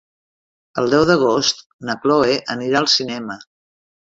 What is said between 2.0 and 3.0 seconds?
Cloè anirà al